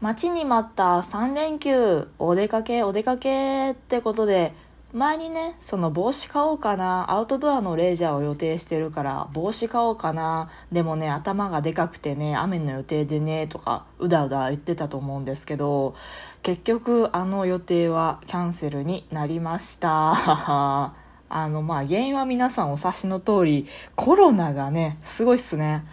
[0.00, 4.54] 待ちに待った3連休お出かけお出かけってことで
[4.92, 15.96] 前にねその帽子買おうかなアウトドアのレジャーを予定してるから帽子買おうかなでもね頭がでかくてね雨の予定でねとかうだうだ言ってたと思うんですけど
[16.42, 20.94] 結局あの予定はキャンセルになりました。
[21.30, 25.84] あのまあ原因は皆さんお察しの通りコロナがねすごいっすね。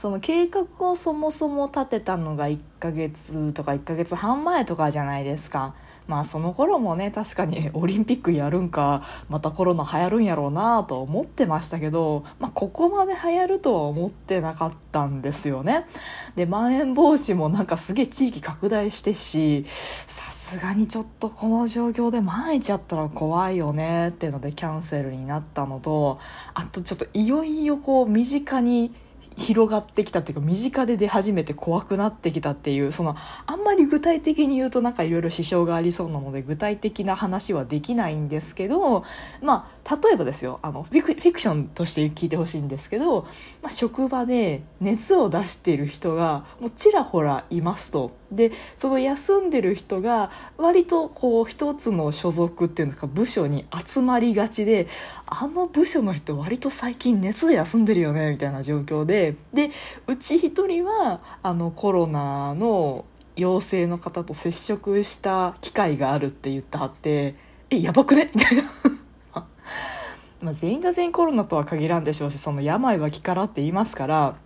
[0.00, 5.74] その計画をそもそも立てたのが1ヶ月とか1ヶ月半前とかじゃないですか。
[6.06, 15.84] まあその頃もね確かに オリンピックやるんかまたコロナ流行るんやろうなと思ってましたけど、まあ、ここまで流行るとは思ってなかったんですよね。
[16.34, 19.66] でまん延防止もなんかすげえ地域拡大してし
[20.08, 26.18] さすがにちょっとこの状況で万一やったら怖いよねっていうのでキャンセルになったのと
[26.54, 28.94] あとちょっといよいよこう身近に
[29.40, 39.04] 広がってきたっていうか身近で出始めて怖くなってきたっていうそのあんまり具体的に言うとなんかいろいろ支障がありそうなので具体的な話はできないんですけど
[39.42, 43.22] まあ例えばですよあのフィクフィクションとして聞いてほしいんですけど、
[43.62, 48.12] まあ、職場で熱を出している人がもうちらほらいますと。
[48.30, 54.86] でその休んでる人が割とこう一つの所属っていうんですか部署に集まりがちで
[55.26, 59.72] あの部署の人割と最近熱で休んでるよねみたいな状況でで
[60.06, 63.04] うち一人はあのコロナの
[63.34, 67.34] 陽性の方と接触した機会があるって言ってはって
[67.70, 68.30] えやばくね？
[68.34, 68.79] みたいな。
[70.40, 74.36] まあ全員が全員コロナとは限らんでしょうしその病は気からって言いますから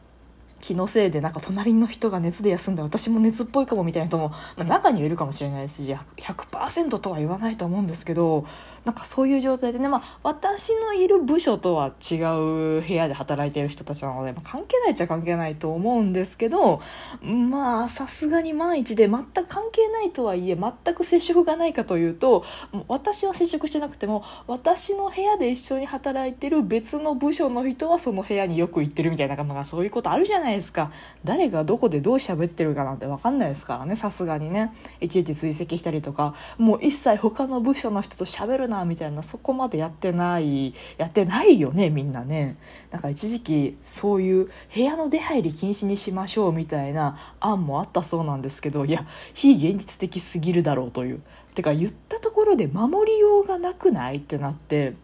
[0.64, 8.46] 気のせいでなんか隣の人が熱で休んで私も熱っぽいかもみたいな人も、まあ、中にいるかもしれないですし100%とは言わないと思うんですけど
[8.86, 16.80] なんかそういう状態でね、まあ、私のいる部署とは違う部屋で働いている人たちなので、まあ、関係ないっちゃ関係ないと思うんですけど
[17.22, 22.44] まあさすがに万一で全く関係ないとはいえ全く接触がないかというと
[22.88, 30.90] 私は接触してなくても私の部屋で一緒に働いてる別の部署の人はその部屋によく行ってるみたいなのがそういうことあるじゃないないですか。
[31.24, 33.96] 誰がどこでどう喋ってるかなんて分かんないですからね。
[33.96, 34.72] さすがにね。
[35.00, 36.34] いちいち追跡したりとか。
[36.58, 42.56] もう一切他の部署の人と喋るなみたいなそこまでやってないやってないよねみんなね。
[42.90, 51.22] なんか一時期そういう部屋の出入り禁止にしましょうみたいな案もあったそうなんですけどいや非現実的すぎるだろうという。
[51.54, 54.94] てか言ったところで守りようがなくないってなって。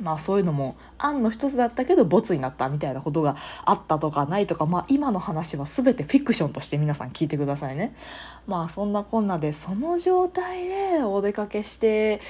[0.00, 7.94] まあそういうのも案の一つだったけどボツになったみたいなことがあったとかないとかまあ今の話は全てフィクションとして皆さん聞いてくださいね。
[8.46, 12.20] まあそんなこんなでその状態でお出かけしてっ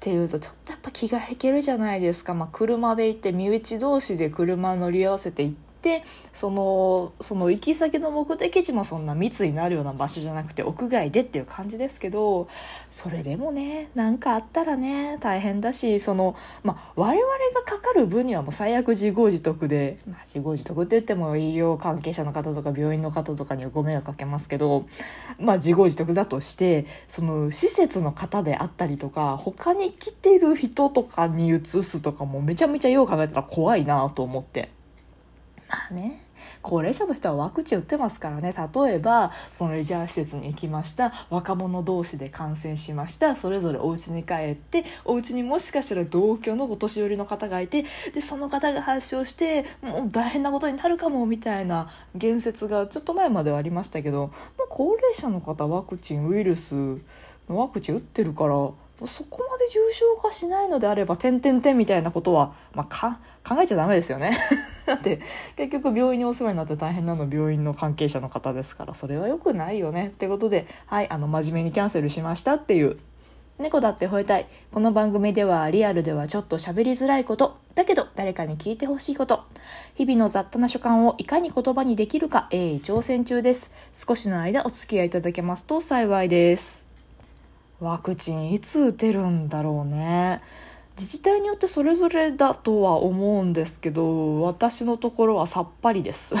[0.00, 2.34] ていうとちょっとやっぱ気が引けるじゃないですか。
[2.34, 12.48] まあ車で行って身内同士で車乗り合わせて行ってでそのその行き先の目的地もそんな密になるような場所じゃなくて屋外でっていう感じですけど
[12.88, 24.86] それでもね何かあったらね大変だしその、まあ、我々がかかる分にはもう最悪自業自得で、まあ、自業自得って言っても医療関係者の方とか病院の方とかにはご迷惑かけますけど、
[25.40, 34.70] まあ、自業自得だとしてその施設の方であったりとか他に来てる人とかに移すとかもめちゃめちゃよう考えたら怖いなと思って。
[35.72, 36.26] まあね
[36.60, 38.54] 高齢者の人はワクチン打ってますからね。
[38.74, 41.12] 例えばそのレジャー施設に行きました。
[41.30, 43.36] 若者同士で感染しました。
[43.36, 47.84] それぞれお家に帰ってお家にもしかしたら同居のお年寄りの方がいて
[48.14, 54.28] でその方が発症してもう大変なことになるかもみたいな言説がちょっと前まではありましたけど、
[54.58, 56.74] まあ、高齢者の方ワクチンウイルス
[57.48, 58.54] のワクチン打ってるから
[59.06, 64.36] そこまで重症化しないのであれば点々点みたいなことは、まあ、考えちゃダメですよね。
[64.92, 65.20] だって
[65.56, 72.98] 結局病院にお世話になって大変なの病院の関係者の方ですからそれは良くないよねってことではいあの真面目にキャンセルしましたっていう
[73.58, 74.46] 猫だって吠えたい。
[74.72, 79.44] この番組ではリアルではちょっと喋りづらいことだけど誰かに聞いてほしいこと。
[79.94, 83.70] 日々の雑多な所感をいかに言葉にできるか鋭意挑戦中です。
[83.94, 86.84] 少しの間お付き合いいただけますと幸いです。
[87.78, 90.40] ワクチンいつ打てるんだろうね。
[90.98, 96.34] 自治体によってそれぞれだとは思うんですけど私のところはさっぱりです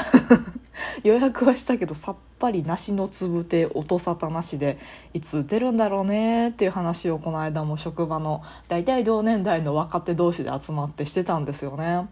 [1.04, 4.78] 予約はしたけどさっぱり梨のつぶて音沙汰なしで
[5.14, 12.08] いつ打てるんだろうねっていう話をこの間も職場の大体同年代の若手同士で集まってしてたんですよね。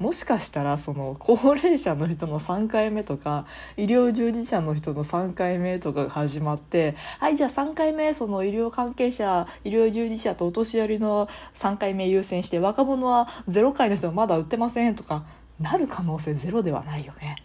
[0.00, 3.44] もしかしたらその高齢者の人の3回目とか
[3.76, 15.24] 医療従事者の人の3回目とかが始まってはいじゃあ3回目その医療関係者医療従事者とお年寄りの3回目優先して若者は0回の人はまだ売ってませんとか
[15.60, 17.36] なる可能性ゼロではないよね。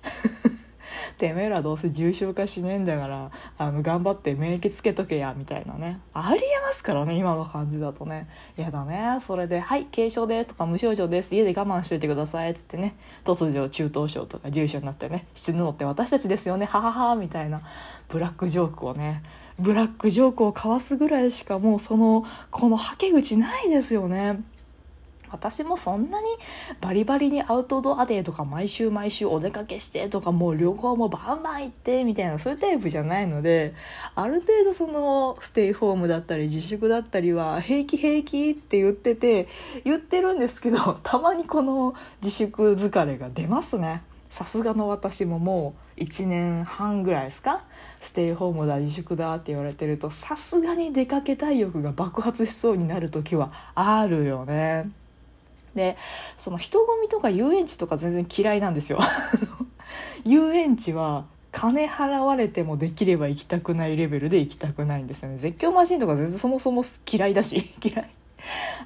[1.16, 6.00] てめえらどうせ重症化しねえんだからあの頑張って免疫つけとけやみたいなね。
[6.14, 8.28] ありえますからね今の感じだとね。
[8.56, 12.96] やだねそれで「はい軽症です」とか「無症状です」家で我慢しといてくださいってね。
[13.24, 17.62] 突如中等症とか重症になってね死ぬのって私たちですよねはははみたいな
[18.10, 19.24] ブラックジョークをね。
[19.58, 24.42] ブラックジョークを交わすぐらいしかもうそのこのはけ口ないですよね。
[25.36, 26.28] 私もそんなに
[26.82, 33.74] バリバリにアウトドアデーとか毎週毎週お出かけしてとかもう旅行もバンバン行ってみたいなそういうタイプじゃないので
[34.16, 39.48] ある程度そのステイホームだったり自粛だったりは平気平気って言ってて
[39.84, 47.62] 言ってるんですけど たまにこの自粛疲れが出ますねさすがの私ももう1年半ぐらいですか？
[48.02, 54.90] ステイホームだ自粛だって言われてるとさすがに出かけたい欲が爆発しそうになる時はあるよね。
[55.76, 55.98] で
[56.38, 59.00] その人混みとか遊園地とか全然嫌いなんですよ。
[60.26, 65.38] 遊園地は金払われてもできれば行きたくないレベルで行きたくないんですよね。
[65.38, 67.74] 絶叫マシンとか全然そもそも嫌いだし。
[67.84, 68.10] 嫌い。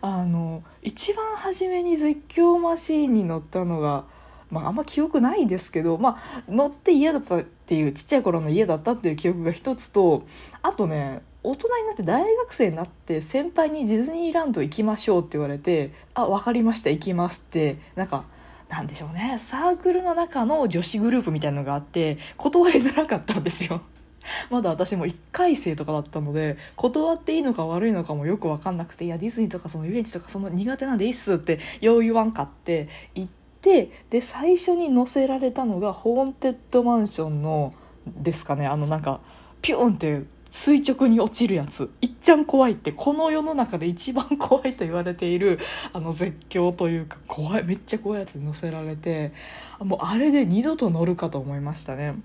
[0.02, 4.06] あの一番初めに絶叫マシーンに乗ったのが
[4.52, 10.26] まあ、あんま記憶ないですけど、まあ、乗って嫌だったっていうちっちゃい頃の家だったっていう記憶が一つと
[10.62, 18.26] あとね大人になって大学生になって先輩にディズニーランド行きましょうって言われて「あ分かりました行きます」ってなんか
[18.68, 23.82] なんでしょうねサークルの中の女子グループみたいなのがあって断りづらかったんですよ。
[24.52, 33.32] まだ私も1回生とかだったので断っていいのか悪いのかもよく分かんなくて「いやディズニーとかその遊園地とかその苦手なんでいいっす」ってよう言わんかって行っ
[33.62, 37.74] てで最初に載せられたのがホーンテッドマンションの
[38.06, 39.22] ですかねあのなんか
[39.62, 41.90] ピュンって垂直に落ちるやつ。
[42.02, 45.60] いっちゃん怖いってこの世の中で一番怖いと言われている
[45.94, 49.32] あの絶叫というか怖いめっちゃ怖いやつに乗せられて
[49.80, 52.16] もうあれで二度と乗るかと思いましたね。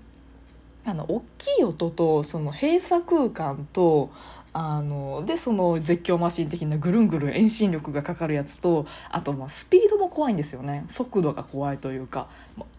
[0.87, 4.11] あの大きい音とその閉鎖空間と
[4.57, 10.85] あのでその絶叫マシン的なぐるんぐるん遠心力がかかるやつとあとまあスピードも怖いんですよね。
[10.87, 12.29] 速度が怖いというか。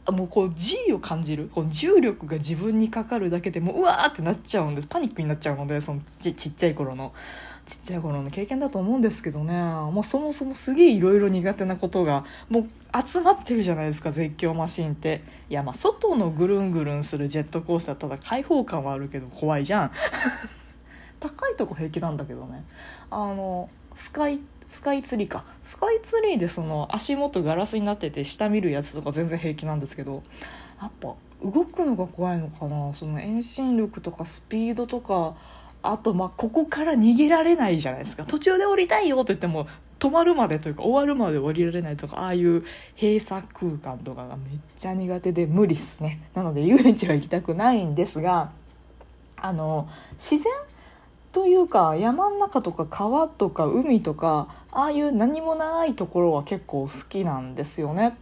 [0.08, 1.50] もうこう G を感じる。
[1.52, 4.88] こう重力が自分にかかるだけでもううわーってなっちゃうんです。
[4.88, 7.12] パニックになっちゃうのでそのちちっちゃい頃の。
[7.67, 12.69] ちっちゃい頃の経験だと思うんですけどね、まあ、そもそもすげえいろいろ苦手なことがもう
[13.06, 15.23] 集まってるじゃないですか絶叫マシンって。
[15.50, 19.90] いやまあ外のぐるんぐるんするジェットコースターただ開放感はあるけど怖いじゃん。
[21.28, 22.64] 高いとこ平気なんだけどね。
[23.11, 25.44] あのスカイスカイツリーか。
[25.62, 30.23] スカイツリーでその足元ガラスになってて下見るやつとか全然平気なんですけど
[30.81, 32.93] やっぱ動くのが怖いのかな。
[32.94, 35.34] その遠心力とかスピードとか
[35.82, 38.25] あとまあここから逃げられないじゃないですか。
[38.25, 39.67] 途中で降りたいよって言っても
[39.99, 42.64] 止まるまでというか終わるまで降りられないとかああいう
[43.00, 46.28] 閉鎖空間とかがめっちゃ苦手で無理っすね。
[46.34, 48.50] なので遊園地は行きたくないんですが
[49.37, 49.88] あの
[50.19, 50.52] 自然
[51.37, 58.17] というか山の中とか川とか海とかああいう何もないところは結構好きなんですよね。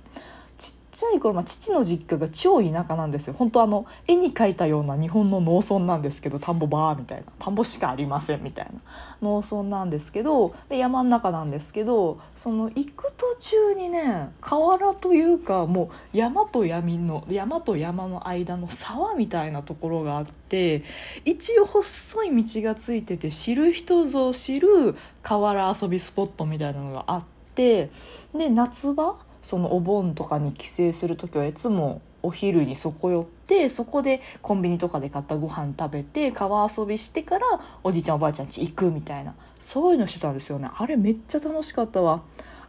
[0.94, 3.34] ちゃい頃、まあ、父の実家が超田舎なんですよ。
[3.36, 7.24] 本当あの絵に描いたような日本の農村なんですけど田んぼバーみたいな。
[7.38, 8.80] 田んぼしかありませんみたいな。
[9.20, 20.84] 農村なんですけどで山の中なんですけどその行く途中にね河原というかもう山と闇の山と山の間の沢みたいなところがあって
[21.24, 27.24] 一応細い道がついてて知る人ぞ知る河原遊びスポットみたいなのがあっ
[27.54, 27.90] て
[28.36, 37.44] で夏場そのお盆とかに帰省する時はいつもお昼にそこ寄ってそこでコンビニとかで買ったご飯食べて川遊びしてから
[37.82, 40.70] おじいちゃんおばあちゃん家行くみたいなそういうのしてたんですよね。
[40.74, 42.22] あれめっちゃ楽しかったわ。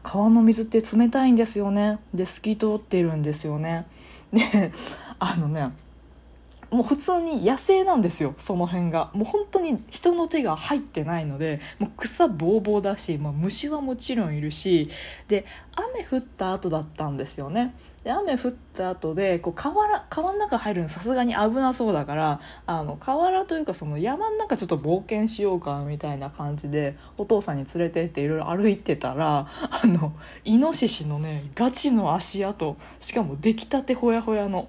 [0.04, 2.00] 川の水って冷たいんですよね。
[2.14, 3.88] で透き通ってるんですよね。
[4.34, 4.72] で
[5.18, 5.72] あのね
[6.76, 9.10] もう普通に野生なんですよその辺が。
[9.14, 14.90] もう本当に人の手が入ってないのでもう草ぼうぼうだし、まあ、虫はもちろんいるし
[15.30, 17.74] で雨降った後だったんですよね。
[18.04, 30.14] で雨降った後でこう川川の中入るのさすがに危なそうだからあの河原というかその山の中ちょっと冒険しようかみたいな感じでお父さんに連れてっていろいろ歩いてたらあの
[30.44, 34.68] イノシシのねガチの足跡しかも出来たてほやほやの。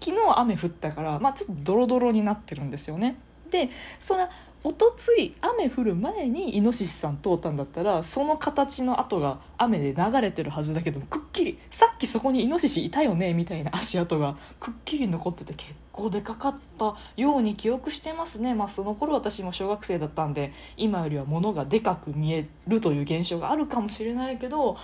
[0.00, 3.16] 昨日雨降ったから、まあ、ちょっとドロドロになってるんですよね。
[3.50, 4.28] でその
[4.64, 24.76] おとつい雨降る前にイノシシさん通ったんだったらその形の跡が雨で流れてるはずだけどくっきりさっきそこにイノシシいたよねみたいな 足跡がくっきり残ってて結構でかかったように記憶してますねまあその頃私も小学生だったんで今よりは物がでかく見えるという現象があるかもしれないけど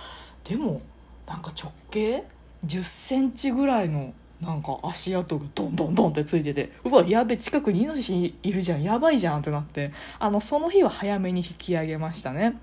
[0.45, 0.81] でも
[1.27, 2.23] なんか直径
[2.65, 4.13] ？1 0センチぐらいの
[4.45, 12.59] なんか足跡がドンドンドンってついててうわやべ近くにイノシシいるじゃんやばいじゃんってなってあのその日は早めに引き上げましたね。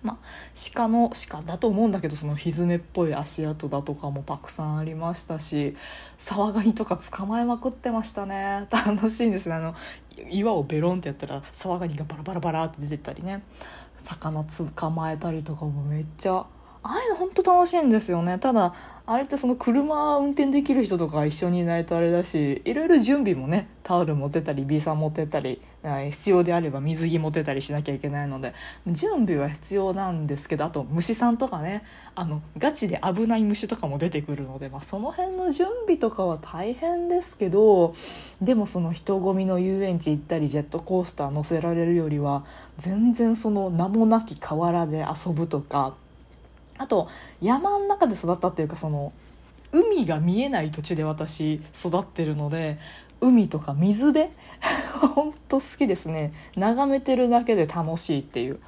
[0.00, 0.18] まあ、
[0.74, 5.76] 鹿の鹿だと思うんだけどそのひずめっぽい足跡だとかもたくさんありましたし
[6.18, 8.66] サワガニとか捕まえまくってましたね。
[8.70, 9.56] 楽しいんですね。
[9.56, 9.74] あの
[10.30, 13.42] 岩をベロンってやったらサワガニがバラバラバラって出てたりね。
[13.96, 16.46] 魚捕まえたりとかもめっちゃあ
[16.82, 18.38] あいうの本当楽しいんですよね。
[18.38, 18.72] ただ
[19.10, 25.62] あれってその車運転できる人とか一緒にいないとあれだしいろいろ準備もねタオル持ってたりビーサー持ってたり
[26.10, 28.52] 必要であれば水着持ってたりしなきゃいけないので
[28.86, 31.84] 準備は必要なんですけどあと虫さんとかね
[32.14, 37.94] あのガチで危ない虫とかも出てくるので、まあ、その辺の準備とかは大変ですけど
[38.42, 42.44] でもその人混みの遊園地行ったりジェットコースター乗せられるよりは
[42.76, 45.94] 全然その名もなき河原で遊ぶとか
[46.78, 47.08] あと
[47.42, 49.12] 山の中で育ったっていうかその
[49.72, 52.78] 海が見えない土地で私育ってるので
[53.20, 54.30] 海とか水辺
[55.14, 56.32] 本当好きですね。
[56.56, 58.60] 眺めてるだけで楽しいっていう。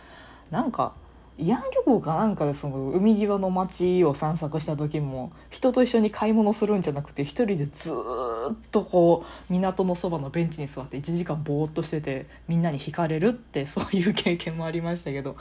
[0.50, 0.92] なんか
[1.38, 15.36] 慰安旅行かなんかでその海際の街を散策した時も人と一緒に買い物するんじゃなくて一人でずっとこう港のそばのベンチに座って1時間ぼーっとしててみんなに惹かれるってそういう経験もありましたけど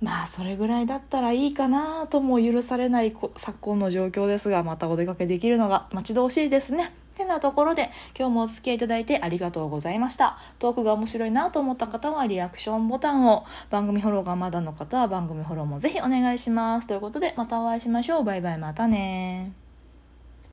[0.00, 6.94] まあそれぐらいだったらいいかなとも許されない昨今の状況ですがまたお出かけできるのが待ち遠しいですね。
[7.20, 10.38] てなところで今日もお付き合いいただいてありがとうございました。
[10.58, 16.86] トークが面白いなと思った方はリアクションボタンを番組フォローがまだの方は番組フォローもぜひお願いします。
[16.86, 18.24] ということでまたお会いしましょう。
[18.24, 19.59] バイバイまたね